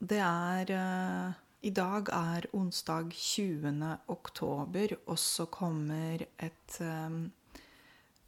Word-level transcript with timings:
Det 0.00 0.16
er 0.16 0.70
eh, 0.72 1.32
I 1.68 1.70
dag 1.76 2.08
er 2.08 2.46
onsdag 2.56 3.10
20. 3.12 3.98
oktober, 4.08 4.94
og 5.04 5.18
så 5.20 5.44
kommer 5.52 6.24
et 6.40 6.76
eh, 6.80 7.18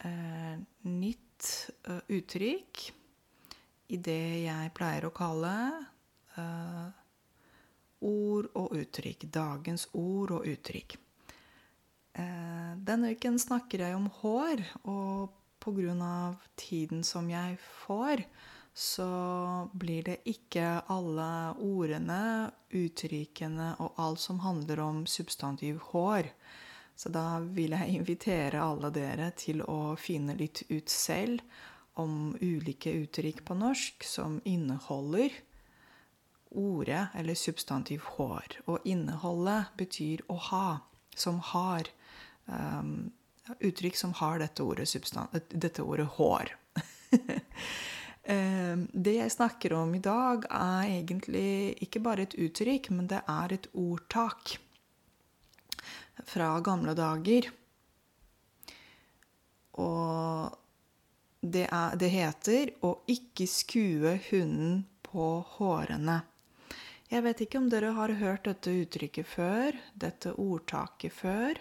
eh, 0.05 0.59
nytt 0.85 1.49
eh, 1.89 2.03
uttrykk 2.13 2.83
i 3.89 4.01
det 4.05 4.45
jeg 4.45 4.75
pleier 4.77 5.09
å 5.09 5.15
kalle 5.17 5.55
eh, 6.37 6.93
ord 8.05 8.53
og 8.53 8.77
uttrykk. 8.77 9.31
Dagens 9.33 9.89
ord 9.97 10.37
og 10.37 10.53
uttrykk. 10.53 10.99
Eh, 12.21 12.73
denne 12.85 13.17
uken 13.17 13.41
snakker 13.41 13.87
jeg 13.87 13.97
om 13.97 14.13
hår, 14.21 14.61
og 14.85 15.33
pga. 15.63 16.37
tiden 16.55 17.01
som 17.03 17.31
jeg 17.31 17.57
får, 17.87 18.27
så 18.75 19.69
blir 19.73 20.03
det 20.07 20.23
ikke 20.29 20.83
alle 20.93 21.29
ordene, 21.61 22.51
uttrykkene 22.73 23.75
og 23.85 24.01
alt 24.01 24.23
som 24.23 24.41
handler 24.41 24.81
om 24.81 25.03
substantiv 25.07 25.81
hår. 25.93 26.31
Så 26.97 27.13
da 27.13 27.41
vil 27.43 27.77
jeg 27.77 27.99
invitere 27.99 28.63
alle 28.65 28.93
dere 28.95 29.31
til 29.37 29.61
å 29.69 29.95
finne 30.01 30.37
litt 30.39 30.65
ut 30.71 30.89
selv 30.89 31.45
om 32.01 32.33
ulike 32.41 32.93
uttrykk 33.03 33.43
på 33.45 33.57
norsk 33.61 34.05
som 34.09 34.41
inneholder 34.49 35.35
ordet 36.53 37.07
eller 37.17 37.37
substantiv 37.37 38.05
hår. 38.17 38.61
Og 38.69 38.85
inneholdet 38.89 39.73
betyr 39.77 40.25
å 40.33 40.39
ha, 40.51 40.67
som 41.17 41.41
har. 41.53 41.89
Um, 42.47 43.13
uttrykk 43.61 43.97
som 43.99 44.13
har 44.21 44.41
dette 44.41 44.65
ordet, 44.65 44.89
dette 45.53 45.85
ordet 45.85 46.09
hår. 46.17 46.55
Ehm, 48.31 48.87
det 48.93 49.17
jeg 49.17 49.35
snakker 49.35 49.75
om 49.75 49.95
i 49.95 50.03
dag, 50.03 50.45
er 50.47 50.91
egentlig 50.99 51.75
ikke 51.83 52.03
bare 52.05 52.27
et 52.27 52.37
uttrykk, 52.39 52.91
men 52.95 53.09
det 53.11 53.23
er 53.27 53.55
et 53.57 53.67
ordtak 53.75 54.57
fra 56.29 56.55
gamle 56.63 56.95
dager. 56.95 57.51
Og 59.83 60.59
det, 61.41 61.67
er, 61.67 61.97
det 61.99 62.11
heter 62.13 62.71
'å 62.83 63.01
ikke 63.11 63.49
skue 63.51 64.19
hunden 64.31 64.85
på 65.03 65.43
hårene'. 65.57 66.23
Jeg 67.11 67.23
vet 67.27 67.41
ikke 67.45 67.59
om 67.59 67.69
dere 67.69 67.91
har 67.93 68.15
hørt 68.23 68.45
dette 68.45 68.71
uttrykket 68.71 69.27
før, 69.27 69.77
dette 69.93 70.33
ordtaket 70.33 71.13
før. 71.13 71.59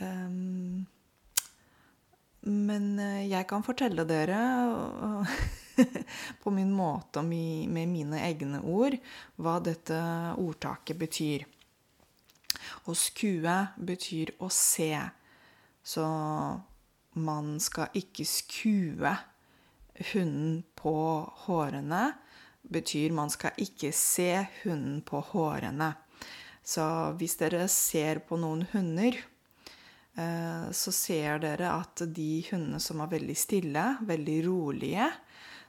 Um, 0.00 0.86
men 2.48 2.98
eh, 2.98 3.26
jeg 3.28 3.44
kan 3.50 3.60
fortelle 3.66 4.06
dere 4.08 4.38
på 6.42 6.52
min 6.54 6.72
måte 6.74 7.22
og 7.22 7.28
med 7.30 7.88
mine 7.90 8.20
egne 8.26 8.62
ord 8.62 8.96
hva 9.40 9.58
dette 9.64 10.00
ordtaket 10.40 11.00
betyr. 11.00 11.46
Å 12.86 12.94
skue 12.96 13.56
betyr 13.78 14.34
å 14.42 14.50
se. 14.52 14.92
Så 15.82 16.04
man 17.20 17.54
skal 17.62 17.94
ikke 17.96 18.26
skue 18.28 19.14
hunden 20.12 20.62
på 20.78 20.94
hårene. 21.46 22.04
Betyr 22.70 23.14
man 23.16 23.32
skal 23.32 23.56
ikke 23.60 23.92
se 23.96 24.32
hunden 24.62 25.00
på 25.06 25.22
hårene. 25.32 25.94
Så 26.62 26.84
hvis 27.18 27.38
dere 27.40 27.64
ser 27.72 28.20
på 28.26 28.36
noen 28.38 28.66
hunder, 28.72 29.16
eh, 30.14 30.66
så 30.70 30.92
ser 30.94 31.40
dere 31.42 31.72
at 31.72 32.04
de 32.06 32.44
hundene 32.50 32.80
som 32.82 33.00
er 33.00 33.10
veldig 33.16 33.36
stille, 33.38 33.86
veldig 34.06 34.38
rolige, 34.46 35.08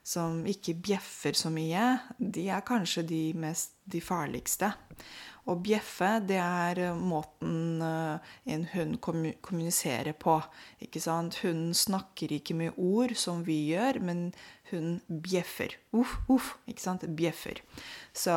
som 0.04 0.42
ikke 0.50 0.76
bjeffer 0.82 1.38
så 1.38 1.52
mye, 1.54 1.84
de 2.18 2.48
er 2.50 2.64
kanskje 2.66 3.04
de, 3.06 3.22
mest, 3.38 3.76
de 3.86 4.02
farligste. 4.02 4.72
Å 5.50 5.56
bjeffe, 5.58 6.10
det 6.30 6.38
er 6.38 6.80
eh, 6.84 6.98
måten 6.98 7.82
eh, 7.82 8.34
en 8.54 8.66
hund 8.76 9.00
kommuniserer 9.02 10.14
på. 10.14 10.36
Ikke 10.86 11.02
sant? 11.02 11.40
Hunden 11.42 11.74
snakker 11.78 12.34
ikke 12.36 12.54
med 12.60 12.78
ord 12.78 13.16
som 13.18 13.42
vi 13.48 13.58
gjør, 13.72 13.98
men 14.06 14.28
hun 14.70 15.00
bjeffer. 15.10 15.74
Uff, 15.98 16.14
uff. 16.30 16.54
Ikke 16.70 16.86
sant? 16.86 17.08
Bjeffer. 17.18 17.64
Så 18.14 18.36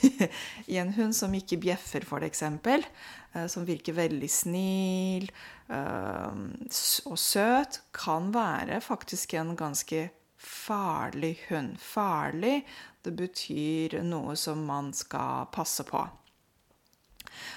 i 0.72 0.76
en 0.80 0.92
hund 0.98 1.16
som 1.16 1.32
ikke 1.36 1.60
bjeffer, 1.64 2.04
for 2.08 2.24
eksempel, 2.28 2.84
eh, 3.32 3.48
som 3.48 3.68
virker 3.68 3.96
veldig 3.96 4.32
snill 4.32 5.30
og 5.70 7.18
søt, 7.22 7.76
kan 7.94 8.32
være 8.34 8.80
faktisk 8.82 9.36
en 9.38 9.52
ganske 9.54 10.08
farlig 10.40 11.38
hund. 11.48 11.76
Farlig, 11.80 12.66
det 13.02 13.12
betyr 13.12 14.00
noe 14.02 14.36
som 14.36 14.64
man 14.64 14.92
skal 14.96 15.46
passe 15.52 15.84
på. 15.84 16.00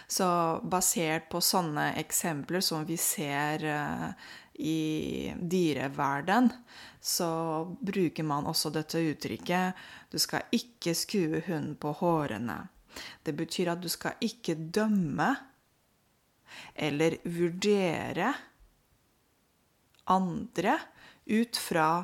Så 0.07 0.27
basert 0.63 1.29
på 1.31 1.41
sånne 1.41 1.93
eksempler 1.99 2.61
som 2.63 2.83
vi 2.85 2.97
ser 2.99 3.63
uh, 3.65 4.11
i 4.53 5.33
dyreverden, 5.39 6.51
så 6.99 7.29
bruker 7.79 8.23
man 8.27 8.45
også 8.47 8.69
dette 8.71 9.01
uttrykket 9.01 9.73
'du 10.11 10.19
skal 10.19 10.45
ikke 10.51 10.93
skue 10.95 11.41
hunden 11.47 11.75
på 11.75 11.95
hårene'. 11.99 12.67
Det 13.23 13.33
betyr 13.33 13.71
at 13.73 13.81
du 13.81 13.89
skal 13.89 14.19
ikke 14.21 14.55
dømme 14.55 15.33
eller 16.75 17.17
vurdere 17.25 18.33
andre 20.05 20.77
ut 21.25 21.57
fra 21.57 22.03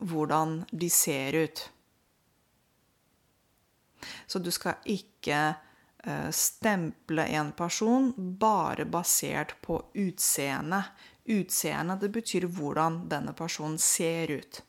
hvordan 0.00 0.64
de 0.70 0.90
ser 0.90 1.32
ut. 1.32 1.70
Så 4.26 4.38
du 4.38 4.50
skal 4.50 4.74
ikke 4.84 5.40
eh, 6.04 6.30
stemple 6.30 7.26
en 7.26 7.52
person 7.56 8.12
bare 8.16 8.84
basert 8.84 9.56
på 9.62 9.80
utseende. 9.94 10.82
Utseende, 11.24 11.98
det 12.00 12.12
betyr 12.14 12.46
hvordan 12.46 13.06
denne 13.10 13.34
personen 13.34 13.78
ser 13.78 14.30
ut. 14.30 14.62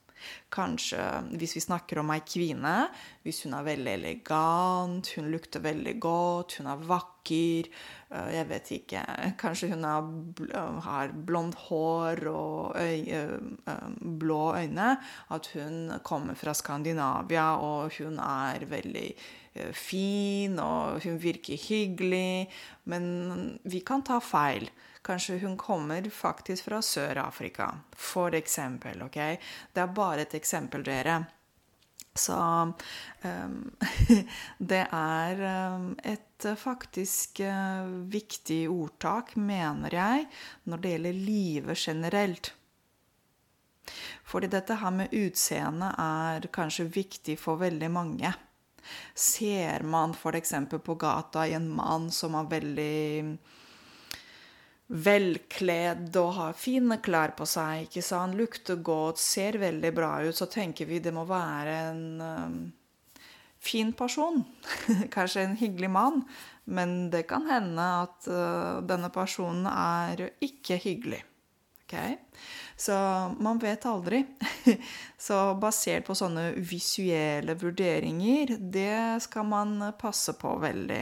Kanskje 0.53 1.03
hvis 1.37 1.57
vi 1.57 1.63
snakker 1.63 2.01
om 2.01 2.11
ei 2.15 2.21
kvinne, 2.25 2.75
hvis 3.25 3.43
hun 3.45 3.55
er 3.57 3.67
veldig 3.67 3.93
elegant, 3.93 5.11
hun 5.17 5.31
lukter 5.33 5.63
veldig 5.63 5.95
godt, 6.03 6.59
hun 6.59 6.71
er 6.71 6.83
vakker 6.87 7.69
Jeg 8.07 8.47
vet 8.47 8.69
ikke 8.71 9.01
Kanskje 9.35 9.67
hun 9.73 9.83
har 9.83 11.11
blondt 11.27 11.57
hår 11.67 12.21
og 12.31 12.77
øye, 12.79 13.19
blå 13.99 14.55
øyne. 14.55 14.93
At 15.35 15.49
hun 15.51 15.91
kommer 16.07 16.39
fra 16.39 16.53
Skandinavia, 16.55 17.49
og 17.59 17.91
hun 17.99 18.19
er 18.23 18.63
veldig 18.63 19.09
fin, 19.73 20.59
og 20.59 21.03
hun 21.03 21.17
virker 21.21 21.59
hyggelig. 21.67 22.49
Men 22.91 23.57
vi 23.63 23.81
kan 23.85 24.03
ta 24.07 24.19
feil. 24.23 24.69
Kanskje 25.07 25.39
hun 25.43 25.55
kommer 25.57 26.09
faktisk 26.11 26.67
fra 26.67 26.81
Sør-Afrika, 26.83 27.71
for 27.95 28.35
eksempel. 28.35 29.01
ok? 29.05 29.19
Det 29.73 29.83
er 29.83 29.95
bare 29.95 30.25
et 30.27 30.35
eksempel, 30.35 30.83
dere. 30.83 31.21
Så 32.17 32.35
um, 33.23 33.57
det 34.71 34.83
er 34.91 35.43
um, 35.75 35.91
et 36.03 36.47
faktisk 36.57 37.41
uh, 37.45 37.87
viktig 38.11 38.65
ordtak, 38.69 39.35
mener 39.37 39.93
jeg, 39.93 40.27
når 40.65 40.81
det 40.83 40.93
gjelder 40.95 41.21
livet 41.29 41.77
generelt. 41.77 42.53
Fordi 44.27 44.49
dette 44.51 44.75
her 44.81 44.91
med 44.91 45.13
utseende 45.15 45.93
er 46.03 46.49
kanskje 46.53 46.89
viktig 46.91 47.37
for 47.39 47.61
veldig 47.61 47.91
mange. 47.91 48.33
Ser 49.13 49.85
man 49.87 50.15
f.eks. 50.15 50.53
på 50.83 50.95
gata 50.99 51.47
en 51.47 51.69
mann 51.69 52.11
som 52.13 52.35
er 52.39 52.51
veldig 52.51 52.97
velkledd 54.87 56.15
og 56.15 56.33
har 56.37 56.53
fine 56.55 56.99
klær 57.03 57.33
på 57.35 57.45
seg, 57.49 57.87
ikke 57.87 58.03
sant? 58.05 58.37
lukter 58.39 58.79
godt, 58.79 59.19
ser 59.19 59.59
veldig 59.59 59.91
bra 59.95 60.11
ut, 60.23 60.35
så 60.35 60.47
tenker 60.47 60.87
vi 60.87 61.01
det 61.03 61.11
må 61.15 61.25
være 61.27 61.73
en 61.89 62.05
um, 62.23 62.59
fin 63.59 63.91
person. 63.91 64.45
Kanskje 65.15 65.43
en 65.43 65.57
hyggelig 65.59 65.91
mann. 65.91 66.23
Men 66.67 67.09
det 67.11 67.25
kan 67.29 67.47
hende 67.47 67.83
at 68.03 68.27
uh, 68.31 68.79
denne 68.87 69.11
personen 69.11 69.67
er 69.71 70.29
ikke 70.43 70.79
hyggelig. 70.83 71.23
Okay? 71.87 72.17
Så 72.75 72.93
man 73.39 73.59
vet 73.59 73.85
aldri. 73.85 74.25
Så 75.17 75.55
basert 75.55 76.03
på 76.05 76.15
sånne 76.15 76.49
visuelle 76.59 77.55
vurderinger, 77.55 78.57
det 78.59 79.23
skal 79.23 79.47
man 79.47 79.79
passe 79.99 80.35
på 80.35 80.51
veldig. 80.59 80.99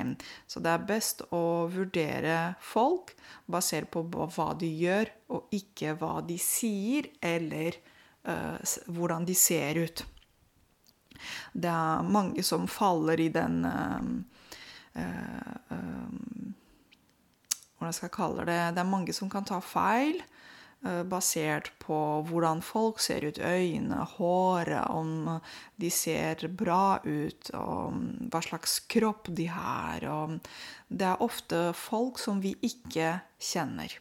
Så 0.48 0.62
det 0.62 0.72
er 0.72 0.86
best 0.86 1.24
å 1.34 1.66
vurdere 1.74 2.54
folk 2.62 3.16
basert 3.50 3.90
på 3.92 4.06
hva 4.06 4.52
de 4.62 4.70
gjør, 4.70 5.10
og 5.34 5.58
ikke 5.58 5.96
hva 5.98 6.20
de 6.28 6.38
sier, 6.40 7.10
eller 7.18 7.80
uh, 8.30 8.62
hvordan 8.86 9.26
de 9.26 9.36
ser 9.36 9.82
ut. 9.82 10.06
Det 11.52 11.74
er 11.74 12.06
mange 12.14 12.46
som 12.46 12.70
faller 12.70 13.26
i 13.26 13.32
den 13.34 13.66
uh, 13.66 14.06
uh, 15.02 16.16
Hvordan 17.76 17.96
skal 17.96 18.08
jeg 18.08 18.16
kalle 18.16 18.44
det 18.48 18.58
Det 18.76 18.82
er 18.82 18.90
mange 18.90 19.14
som 19.16 19.30
kan 19.32 19.48
ta 19.48 19.62
feil 19.64 20.20
basert 21.10 21.72
på 21.82 21.98
hvordan 22.30 22.62
folk 22.66 23.00
ser 23.02 23.26
ut, 23.26 23.40
øynene, 23.42 24.04
håret, 24.16 24.86
om 24.94 25.40
de 25.82 25.90
ser 25.94 26.46
bra 26.54 27.00
ut, 27.04 27.52
og 27.58 28.00
hva 28.30 28.44
slags 28.46 28.80
kropp 28.92 29.32
de 29.34 29.50
har. 29.50 30.06
Og 30.06 30.38
det 30.88 31.10
er 31.10 31.24
ofte 31.26 31.68
folk 31.78 32.22
som 32.22 32.44
vi 32.44 32.54
ikke 32.66 33.16
kjenner 33.42 33.98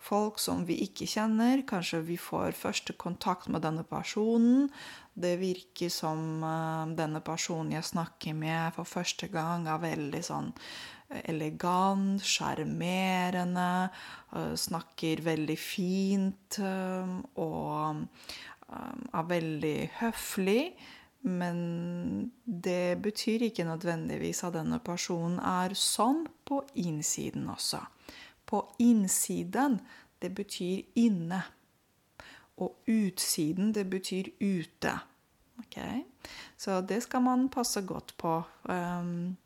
folk 0.00 0.40
som 0.40 0.64
vi 0.68 0.80
ikke 0.86 1.08
kjenner. 1.08 1.62
Kanskje 1.68 2.00
vi 2.08 2.16
får 2.20 2.56
første 2.58 2.96
kontakt 2.98 3.50
med 3.52 3.62
denne 3.66 3.84
personen. 3.86 4.70
Det 5.14 5.36
virker 5.40 5.92
som 5.92 6.42
uh, 6.44 6.88
denne 6.96 7.20
personen 7.24 7.74
jeg 7.76 7.88
snakker 7.90 8.36
med 8.36 8.72
for 8.76 8.88
første 8.88 9.28
gang, 9.32 9.68
er 9.68 9.82
veldig 9.82 10.22
sånn 10.24 10.52
eh, 10.54 10.99
elegant, 11.24 12.22
sjarmerende, 12.22 13.90
uh, 14.36 14.54
snakker 14.54 15.24
veldig 15.26 15.58
fint 15.58 16.60
uh, 16.62 17.18
og 17.42 18.06
er 18.70 19.30
veldig 19.34 19.76
høflig. 19.98 20.64
Men 21.26 21.56
det 22.46 23.02
betyr 23.02 23.48
ikke 23.50 23.66
nødvendigvis 23.68 24.44
at 24.46 24.54
denne 24.54 24.78
personen 24.80 25.40
er 25.42 25.74
sånn 25.76 26.22
på 26.48 26.62
innsiden 26.80 27.50
også 27.52 27.82
på 28.50 28.74
innsiden, 28.78 29.80
det 30.18 30.34
betyr 30.34 30.82
inne. 30.94 31.42
Og 32.56 32.82
utsiden, 32.90 33.72
det 33.74 33.86
betyr 33.90 34.32
ute. 34.40 34.98
Okay? 35.58 36.02
Så 36.56 36.80
det 36.80 37.02
skal 37.02 37.22
man 37.22 37.48
passe 37.48 37.82
godt 37.86 38.16
på. 38.18 38.42
Um, 38.68 39.36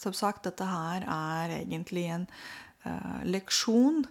som 0.00 0.12
sagt, 0.16 0.44
dette 0.46 0.64
her 0.68 1.04
er 1.08 1.48
egentlig 1.60 2.06
en 2.12 2.26
uh, 2.86 3.20
leksjon, 3.28 4.04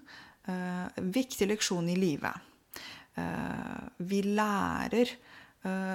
uh, 0.50 0.88
viktig 0.97 1.47
leksjon 1.51 1.89
i 1.89 1.95
livet. 2.00 2.35
Uh, 3.18 3.80
vi 3.97 4.21
lærer 4.33 5.07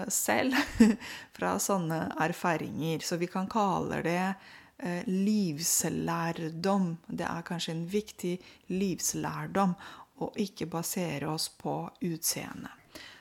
selv 0.09 0.57
fra 1.37 1.59
sånne 1.61 2.17
erfaringer, 2.25 3.03
så 3.05 3.21
vi 3.21 3.27
kan 3.29 3.45
kalle 3.53 4.01
det 4.01 4.33
livslærdom. 5.05 6.87
Det 7.05 7.27
er 7.29 7.45
kanskje 7.45 7.75
en 7.75 7.85
viktig 7.93 8.41
livslærdom 8.73 9.75
å 10.25 10.31
ikke 10.41 10.71
basere 10.73 11.29
oss 11.29 11.51
på 11.53 11.75
utseendet. 12.09 12.73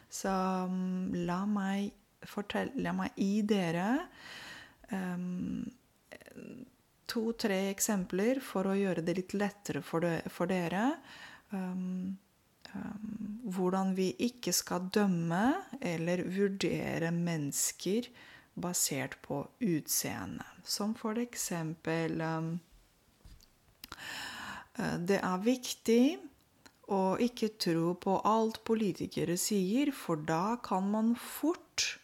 Så 0.09 0.31
mm, 0.71 1.25
la 1.27 1.41
meg 1.49 1.91
fortelle 2.27 2.81
La 2.81 2.93
meg 2.95 3.15
gi 3.19 3.43
dere 3.47 3.89
um, 4.91 5.61
to-tre 7.07 7.67
eksempler 7.71 8.41
for 8.43 8.67
å 8.67 8.77
gjøre 8.77 9.03
det 9.05 9.17
litt 9.17 9.35
lettere 9.37 9.81
for, 9.85 10.03
det, 10.03 10.27
for 10.33 10.49
dere. 10.51 10.89
Um, 11.55 12.17
um, 12.73 13.39
hvordan 13.47 13.93
vi 13.97 14.11
ikke 14.27 14.53
skal 14.55 14.89
dømme 14.93 15.43
eller 15.79 16.25
vurdere 16.27 17.13
mennesker 17.15 18.09
basert 18.57 19.19
på 19.23 19.43
utseende. 19.63 20.45
Som 20.67 20.95
for 20.97 21.19
eksempel 21.21 22.21
um, 22.21 22.49
eh, 23.93 24.97
Det 24.97 25.21
er 25.21 25.45
viktig 25.45 26.01
å 26.91 27.17
ikke 27.21 27.51
tro 27.59 27.93
på 27.99 28.17
alt 28.25 28.63
politikere 28.67 29.35
sier, 29.39 29.91
for 29.91 30.19
da 30.27 30.57
kan 30.63 30.87
man 30.91 31.15
fort 31.19 31.97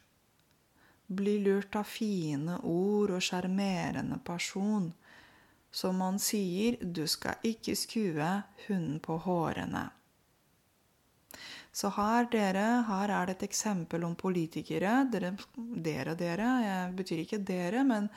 bli 1.15 1.37
lurt 1.45 1.75
av 1.79 1.87
fine 1.89 2.59
ord 2.63 3.15
og 3.17 3.23
sjarmerende 3.23 4.19
person. 4.25 4.91
Som 5.73 5.97
man 6.03 6.19
sier, 6.21 6.77
du 6.81 7.05
skal 7.09 7.41
ikke 7.49 7.73
skue 7.77 8.29
hunden 8.67 8.99
på 9.01 9.17
hårene. 9.25 9.87
Så 11.73 11.89
her, 11.95 12.27
dere, 12.29 12.83
her 12.85 13.09
er 13.09 13.25
det 13.25 13.39
et 13.39 13.47
eksempel 13.47 14.03
om 14.05 14.13
politikere. 14.13 14.91
Dere, 15.09 15.31
dere, 15.57 16.13
dere. 16.13 16.49
Jeg 16.61 16.91
betyr 16.99 17.23
ikke 17.23 17.39
dere, 17.41 17.81
men 17.87 18.11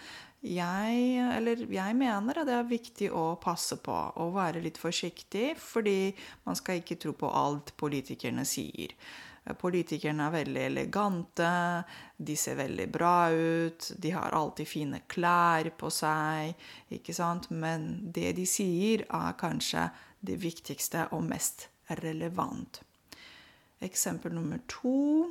jeg, 0.44 0.98
eller 1.38 1.62
jeg 1.72 1.96
mener 1.96 2.43
at 2.43 2.46
det 2.50 2.58
er 2.58 2.69
viktig 2.69 3.08
å 3.16 3.25
passe 3.40 3.78
på 3.81 3.94
og 4.20 4.34
være 4.37 4.60
litt 4.60 4.76
forsiktig, 4.76 5.54
fordi 5.56 6.12
man 6.44 6.58
skal 6.60 6.82
ikke 6.82 6.98
tro 7.00 7.14
på 7.16 7.32
alt 7.32 7.72
politikerne 7.81 8.44
sier. 8.44 8.93
Politikerne 9.54 10.26
er 10.26 10.34
veldig 10.34 10.62
elegante, 10.66 11.50
de 12.16 12.34
ser 12.37 12.58
veldig 12.58 12.87
bra 12.90 13.31
ut, 13.31 13.93
de 14.02 14.10
har 14.10 14.34
alltid 14.34 14.66
fine 14.66 15.00
klær 15.06 15.70
på 15.78 15.90
seg, 15.94 16.56
ikke 16.96 17.14
sant? 17.14 17.46
Men 17.54 17.87
det 18.10 18.32
de 18.40 18.46
sier, 18.50 19.04
er 19.06 19.38
kanskje 19.38 19.87
det 20.26 20.40
viktigste 20.43 21.06
og 21.14 21.22
mest 21.28 21.69
relevant. 22.02 22.82
Eksempel 23.87 24.34
nummer 24.34 24.58
to. 24.66 25.28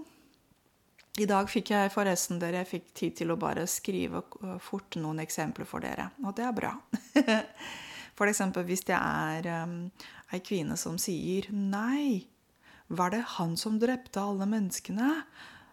I 1.19 1.27
dag 1.27 1.47
fikk 1.51 1.71
jeg 1.71 1.91
forresten 1.91 2.39
dere, 2.39 2.65
fikk 2.67 2.93
tid 2.95 3.17
til 3.19 3.31
å 3.31 3.39
bare 3.39 3.63
skrive 3.71 4.23
fort 4.63 4.95
noen 4.99 5.19
eksempler 5.23 5.67
for 5.67 5.83
dere. 5.83 6.09
Og 6.23 6.35
det 6.37 6.47
er 6.47 6.55
bra. 6.55 6.73
For 8.15 8.31
eksempel 8.31 8.63
hvis 8.63 8.85
det 8.87 8.95
er 8.95 9.47
um, 9.65 9.89
ei 10.31 10.39
kvinne 10.39 10.77
som 10.79 10.95
sier 11.01 11.49
Nei, 11.51 12.23
var 12.87 13.13
det 13.13 13.23
han 13.37 13.55
som 13.57 13.79
drepte 13.81 14.21
alle 14.21 14.47
menneskene? 14.49 15.11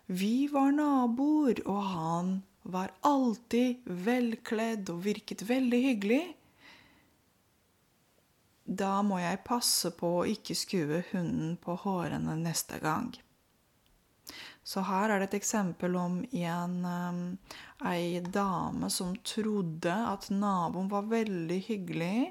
Vi 0.07 0.49
var 0.53 0.73
naboer, 0.75 1.63
og 1.67 1.83
han 1.95 2.31
var 2.63 2.93
alltid 3.07 3.83
velkledd 4.07 4.91
og 4.93 5.05
virket 5.07 5.45
veldig 5.49 5.83
hyggelig 5.89 6.25
da 8.65 9.01
må 9.03 9.19
jeg 9.21 9.43
passe 9.47 9.91
på 9.97 10.09
å 10.21 10.27
ikke 10.29 10.57
skue 10.57 11.03
hunden 11.11 11.57
på 11.61 11.75
hårene 11.85 12.37
neste 12.41 12.79
gang. 12.83 13.11
Så 14.63 14.85
her 14.87 15.11
er 15.11 15.21
det 15.21 15.33
et 15.33 15.41
eksempel 15.41 15.97
om 15.99 16.21
en 16.23 16.77
um, 16.87 17.23
ei 17.91 18.21
dame 18.23 18.91
som 18.95 19.17
trodde 19.27 19.93
at 19.93 20.29
naboen 20.31 20.91
var 20.93 21.09
veldig 21.11 21.59
hyggelig. 21.67 22.31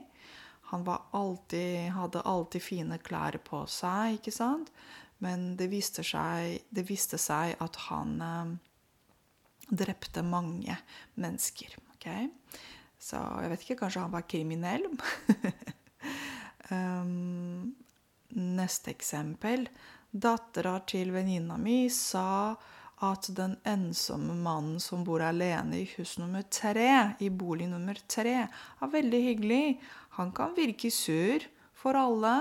Han 0.72 0.88
alltid, 0.88 1.92
hadde 1.92 2.24
alltid 2.28 2.64
fine 2.64 2.98
klær 3.04 3.36
på 3.44 3.66
seg, 3.68 4.20
ikke 4.20 4.32
sant? 4.32 4.72
Men 5.22 5.52
det 5.60 5.68
viste 5.70 6.04
seg, 6.08 6.64
det 6.72 6.86
viste 6.88 7.20
seg 7.22 7.60
at 7.62 7.78
han 7.90 8.14
eh, 8.26 8.54
drepte 9.70 10.24
mange 10.26 10.78
mennesker. 11.20 11.76
Okay? 11.96 12.30
Så 13.02 13.20
jeg 13.44 13.52
vet 13.52 13.66
ikke, 13.66 13.80
kanskje 13.84 14.06
han 14.06 14.16
var 14.16 14.28
kriminell? 14.30 14.88
Um, 16.72 17.74
neste 18.62 18.96
eksempel. 18.96 19.68
Dattera 20.12 20.78
til 20.88 21.14
venninna 21.14 21.58
mi 21.60 21.86
sa 21.94 22.56
at 23.02 23.30
den 23.34 23.56
ensomme 23.66 24.36
mannen 24.38 24.80
som 24.80 25.06
bor 25.06 25.24
alene 25.26 25.80
i 25.82 25.88
hus 25.96 26.18
nummer 26.22 26.44
tre, 26.54 27.16
i 27.20 27.32
bolig 27.34 27.70
nummer 27.72 27.98
tre, 28.08 28.36
er 28.46 28.92
veldig 28.94 29.22
hyggelig. 29.26 29.64
Han 30.22 30.34
kan 30.38 30.54
virke 30.58 30.92
sur 30.94 31.44
for 31.78 31.98
alle, 31.98 32.36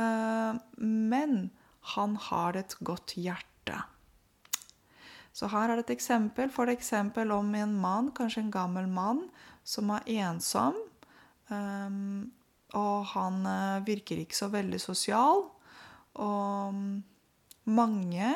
uh, 0.00 0.56
men 0.80 1.50
han 1.94 2.16
har 2.30 2.56
et 2.56 2.76
godt 2.80 3.18
hjerte. 3.20 3.82
Så 5.34 5.50
her 5.50 5.68
er 5.68 5.76
det 5.76 5.88
et 5.88 5.96
eksempel, 5.98 6.48
for 6.54 6.70
eksempel 6.70 7.32
om 7.34 7.50
en 7.58 7.74
mann, 7.82 8.12
kanskje 8.14 8.44
en 8.44 8.54
gammel 8.54 8.86
mann, 8.88 9.26
som 9.66 9.90
er 9.90 10.06
ensom. 10.22 10.78
Um, 11.50 12.30
og 12.74 13.04
han 13.12 13.44
eh, 13.46 13.84
virker 13.86 14.22
ikke 14.22 14.36
så 14.36 14.48
veldig 14.50 14.80
sosial. 14.82 15.44
Og 16.22 16.78
mange 17.70 18.30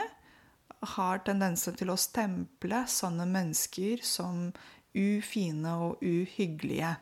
har 0.95 1.23
tendensen 1.27 1.77
til 1.79 1.91
å 1.91 1.99
stemple 1.99 2.85
sånne 2.91 3.27
mennesker 3.31 4.05
som 4.07 4.49
ufine 4.95 5.75
og 5.89 6.03
uhyggelige. 6.03 6.95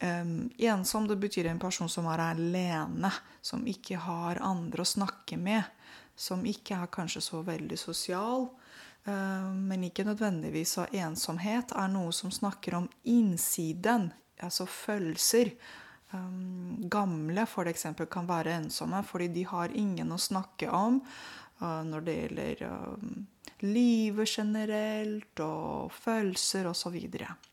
Um, 0.00 0.48
ensom 0.56 1.08
det 1.08 1.18
betyr 1.20 1.50
en 1.50 1.60
person 1.60 1.88
som 1.92 2.06
er 2.08 2.22
alene, 2.30 3.10
som 3.44 3.66
ikke 3.68 3.98
har 4.00 4.40
andre 4.40 4.84
å 4.84 4.88
snakke 4.88 5.36
med. 5.36 5.66
Som 6.16 6.46
ikke 6.48 6.76
er 6.76 6.92
kanskje 6.92 7.22
så 7.24 7.42
veldig 7.44 7.76
sosial, 7.80 8.48
Um, 9.04 9.66
men 9.68 9.84
ikke 9.84 10.04
nødvendigvis. 10.04 10.76
Og 10.82 10.96
ensomhet 10.96 11.72
er 11.72 11.92
noe 11.92 12.12
som 12.12 12.32
snakker 12.32 12.76
om 12.76 12.88
innsiden, 13.08 14.10
altså 14.40 14.66
følelser. 14.68 15.54
Um, 16.12 16.76
gamle 16.90 17.46
f.eks. 17.46 17.86
kan 18.10 18.26
være 18.26 18.56
ensomme 18.58 18.98
fordi 19.06 19.28
de 19.30 19.44
har 19.46 19.70
ingen 19.78 20.10
å 20.10 20.18
snakke 20.18 20.66
om 20.74 20.98
uh, 21.62 21.82
når 21.86 22.06
det 22.06 22.16
gjelder 22.16 22.64
uh, 22.66 23.04
livet 23.62 24.32
generelt 24.32 25.44
og 25.44 25.94
følelser 25.94 26.66
osv. 26.72 26.98
Og, 26.98 27.49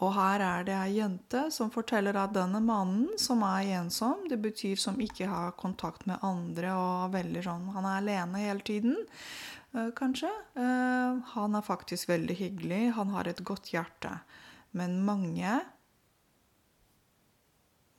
og 0.00 0.14
her 0.16 0.44
er 0.44 0.66
det 0.68 0.76
ei 0.76 0.98
jente 0.98 1.46
som 1.54 1.72
forteller 1.74 2.16
at 2.18 2.34
denne 2.36 2.60
mannen 2.64 3.18
som 3.20 3.44
er 3.46 3.72
ensom, 3.80 4.26
det 4.30 4.40
betyr 4.42 4.78
som 4.80 5.00
ikke 5.00 5.28
har 5.30 5.56
kontakt 5.60 6.06
med 6.10 6.22
andre 6.26 6.74
og 6.76 7.14
veldig 7.14 7.42
sånn 7.46 7.68
Han 7.74 7.88
er 7.88 7.98
alene 8.00 8.44
hele 8.44 8.64
tiden, 8.66 8.96
uh, 9.76 9.90
kanskje. 9.96 10.30
Uh, 10.58 11.20
han 11.34 11.58
er 11.58 11.66
faktisk 11.66 12.08
veldig 12.12 12.38
hyggelig, 12.38 12.84
han 12.96 13.12
har 13.16 13.28
et 13.28 13.44
godt 13.44 13.72
hjerte. 13.74 14.18
Men 14.76 15.00
mange 15.04 15.60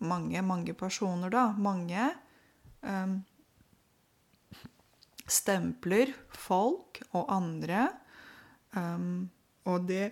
mange, 0.02 0.42
mange 0.42 0.74
personer, 0.74 1.30
da. 1.34 1.52
Mange 1.58 2.10
um, 2.82 3.20
stempler 5.30 6.14
folk 6.36 7.02
og 7.12 7.30
andre. 7.34 7.88
Um, 8.76 9.30
og 9.70 9.88
det, 9.90 10.12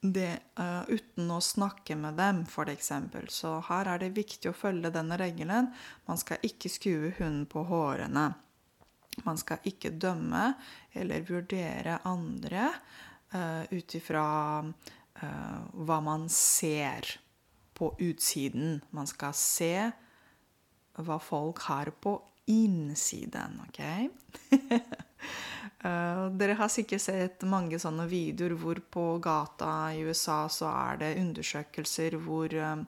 det 0.00 0.38
uh, 0.60 0.84
uten 0.88 1.30
å 1.34 1.40
snakke 1.42 1.96
med 1.98 2.18
dem, 2.18 2.44
f.eks. 2.46 2.92
Så 3.34 3.54
her 3.68 3.90
er 3.94 4.02
det 4.02 4.14
viktig 4.16 4.50
å 4.50 4.56
følge 4.56 4.92
denne 4.94 5.18
regelen. 5.18 5.72
Man 6.06 6.20
skal 6.20 6.44
ikke 6.46 6.70
skue 6.70 7.12
hunden 7.18 7.46
på 7.50 7.64
hårene. 7.66 8.28
Man 9.26 9.40
skal 9.40 9.64
ikke 9.66 9.96
dømme 9.98 10.52
eller 10.94 11.26
vurdere 11.26 11.98
andre 12.06 12.68
uh, 13.34 13.64
ut 13.70 13.96
ifra 13.98 14.26
uh, 14.62 15.58
hva 15.74 15.98
man 16.04 16.28
ser 16.30 17.18
på 17.74 17.90
utsiden. 17.98 18.78
Man 18.94 19.10
skal 19.10 19.34
se 19.34 19.72
hva 20.98 21.18
folk 21.22 21.66
har 21.66 21.90
på 22.02 22.16
innsiden, 22.50 23.60
OK? 23.66 23.82
uh, 25.86 26.26
dere 26.38 26.58
har 26.58 26.72
sikkert 26.72 27.04
sett 27.04 27.46
mange 27.48 27.80
sånne 27.82 28.08
videoer 28.10 28.56
hvor 28.58 28.82
på 28.90 29.06
gata 29.24 29.72
i 29.94 30.04
USA 30.06 30.44
så 30.52 30.70
er 30.72 31.02
det 31.02 31.16
undersøkelser 31.22 32.18
hvor 32.24 32.54
uh, 32.54 32.82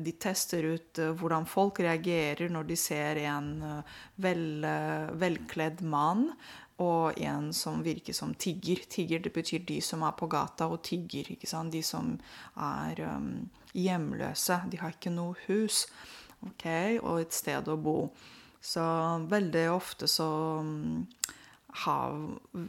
de 0.00 0.12
tester 0.20 0.66
ut 0.74 1.00
uh, 1.00 1.12
hvordan 1.16 1.46
folk 1.48 1.80
reagerer 1.84 2.52
når 2.52 2.72
de 2.72 2.80
ser 2.80 3.22
en 3.24 3.54
vel, 4.20 4.66
velkledd 5.20 5.80
mann 5.82 6.28
og 6.80 7.18
en 7.20 7.52
som 7.52 7.82
virker 7.84 8.16
som 8.16 8.32
tigger. 8.34 8.80
Tigger 8.88 9.20
det 9.20 9.32
betyr 9.34 9.64
de 9.68 9.80
som 9.84 10.02
er 10.06 10.16
på 10.16 10.28
gata 10.32 10.68
og 10.70 10.80
tigger. 10.82 11.28
De 11.70 11.82
som 11.84 12.14
er 12.56 13.02
um, 13.04 13.50
hjemløse. 13.76 14.62
De 14.72 14.80
har 14.80 14.96
ikke 14.96 15.12
noe 15.12 15.36
hus 15.46 15.84
okay? 16.46 16.98
og 16.98 17.20
et 17.20 17.36
sted 17.36 17.68
å 17.68 17.76
bo. 17.76 17.98
Så 18.60 18.82
veldig 19.28 19.66
ofte 19.72 20.08
så 20.08 20.30
um, 20.64 21.04
har 21.84 22.16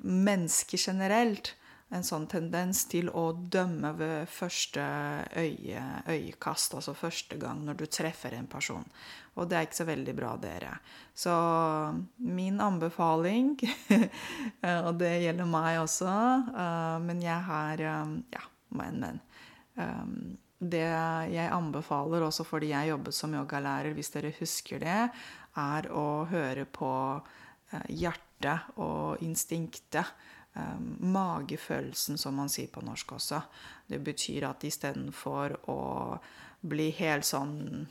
mennesker 0.04 0.78
generelt 0.78 1.56
en 1.92 2.06
sånn 2.08 2.26
tendens 2.32 2.86
til 2.88 3.10
å 3.12 3.32
dømme 3.52 3.92
ved 4.00 4.30
første 4.32 4.84
øye, 5.36 5.82
øyekast, 6.08 6.78
altså 6.78 6.94
første 6.96 7.36
gang 7.40 7.66
når 7.68 7.82
du 7.82 7.86
treffer 7.92 8.38
en 8.38 8.48
person. 8.52 8.86
Og 9.36 9.50
det 9.50 9.58
er 9.58 9.68
ikke 9.68 9.80
så 9.82 9.88
veldig 9.90 10.14
bra, 10.16 10.32
dere. 10.40 10.72
Så 11.16 11.34
min 12.24 12.62
anbefaling, 12.64 13.58
og 14.88 14.94
det 15.02 15.12
gjelder 15.26 15.52
meg 15.52 15.82
også, 15.82 16.16
uh, 16.56 16.98
men 17.04 17.24
jeg 17.24 17.48
har 17.50 17.86
um, 18.04 18.16
Ja, 18.32 18.46
men, 18.78 19.04
men. 19.04 20.40
Det 20.62 20.84
jeg 20.86 21.50
anbefaler 21.50 22.22
også 22.22 22.44
fordi 22.46 22.68
jeg 22.70 22.92
jobbet 22.92 23.16
som 23.18 23.32
yogalærer, 23.34 23.96
hvis 23.98 24.12
dere 24.14 24.30
husker 24.38 24.84
det, 24.84 24.98
er 25.58 25.88
å 25.90 26.24
høre 26.30 26.68
på 26.70 26.92
uh, 27.18 27.86
hjertet 28.42 28.78
og 28.82 29.22
instinktet 29.22 30.06
um, 30.56 30.98
magefølelsen, 31.00 32.18
som 32.18 32.36
man 32.36 32.50
sier 32.50 32.70
på 32.72 32.82
norsk 32.82 33.12
også. 33.14 33.42
Det 33.88 34.02
betyr 34.04 34.50
at 34.50 34.64
istedenfor 34.64 35.60
å 35.70 36.18
bli 36.62 36.92
helt 37.00 37.26
sånn 37.26 37.88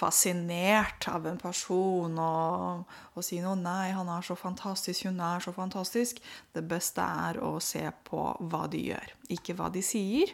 fascinert 0.00 1.08
av 1.10 1.26
en 1.26 1.36
person 1.36 2.14
og, 2.22 2.84
og 3.14 3.24
si 3.24 3.40
noe 3.42 3.58
'nei, 3.58 3.90
han 3.92 4.08
er 4.08 4.22
så 4.22 4.36
fantastisk, 4.38 5.04
hun 5.04 5.20
er 5.20 5.40
så 5.40 5.52
fantastisk', 5.52 6.22
det 6.54 6.62
beste 6.62 7.02
er 7.02 7.40
å 7.42 7.58
se 7.60 7.84
på 8.04 8.22
hva 8.40 8.66
de 8.70 8.80
gjør. 8.92 9.12
Ikke 9.28 9.54
hva 9.58 9.68
de 9.68 9.82
sier, 9.82 10.32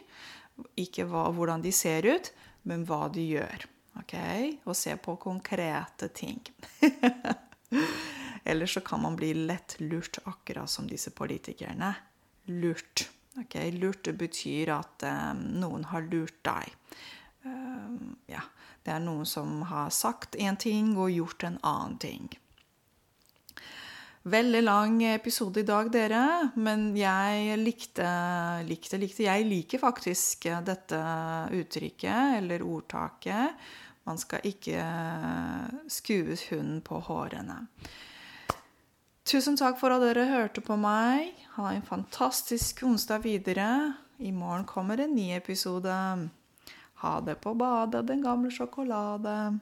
ikke 0.77 1.05
hva, 1.09 1.27
hvordan 1.33 1.61
de 1.61 1.71
ser 1.71 2.05
ut, 2.05 2.31
men 2.63 2.85
hva 2.85 3.09
de 3.11 3.25
gjør. 3.33 3.67
ok? 3.97 4.13
Og 4.65 4.75
se 4.75 4.95
på 4.95 5.15
konkrete 5.17 6.07
ting. 6.13 6.39
Ellers 8.47 8.73
så 8.73 8.81
kan 8.81 9.01
man 9.01 9.15
bli 9.19 9.33
lett 9.33 9.75
lurt, 9.79 10.17
akkurat 10.23 10.69
som 10.69 10.87
disse 10.87 11.11
politikerne. 11.11 11.93
Lurt. 12.45 13.09
Okay? 13.41 13.71
Lurt 13.71 14.07
betyr 14.15 14.71
at 14.71 15.03
um, 15.03 15.41
noen 15.59 15.83
har 15.91 16.07
lurt 16.07 16.39
deg. 16.47 16.71
Um, 17.43 18.15
ja, 18.31 18.45
det 18.87 18.93
er 18.95 19.03
noen 19.03 19.27
som 19.27 19.65
har 19.67 19.91
sagt 19.91 20.39
én 20.39 20.55
ting 20.55 20.95
og 20.95 21.11
gjort 21.11 21.43
en 21.43 21.59
annen 21.59 21.99
ting. 21.99 22.31
Veldig 24.27 24.63
lang 24.63 25.03
episode 25.11 25.59
i 25.59 25.67
dag, 25.67 25.91
dere. 25.91 26.23
Men 26.55 26.89
jeg 26.95 27.59
likte, 27.59 28.07
likte, 28.67 28.99
likte 28.99 29.27
Jeg 29.27 29.51
liker 29.51 29.83
faktisk 29.83 30.47
dette 30.63 31.03
uttrykket, 31.51 32.39
eller 32.39 32.63
ordtaket. 32.63 33.69
Man 34.07 34.19
skal 34.19 34.47
ikke 34.47 34.83
skue 35.91 36.35
hunden 36.47 36.79
på 36.79 37.03
hårene. 37.11 37.65
Tusen 39.27 39.57
takk 39.59 39.75
for 39.75 39.91
at 39.91 39.99
dere 39.99 40.23
hørte 40.29 40.61
på 40.63 40.77
meg. 40.79 41.33
Ha 41.57 41.73
en 41.75 41.81
fantastisk 41.83 42.79
onsdag 42.87 43.25
videre. 43.25 43.67
I 44.23 44.31
morgen 44.31 44.63
kommer 44.63 45.01
en 45.03 45.17
ny 45.17 45.33
episode. 45.35 45.95
Ha 47.03 47.11
det 47.27 47.35
på 47.43 47.51
badet, 47.59 48.05
den 48.07 48.23
gamle 48.23 48.47
sjokolade. 48.55 49.59